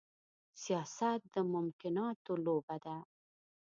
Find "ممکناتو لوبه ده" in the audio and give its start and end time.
1.53-2.95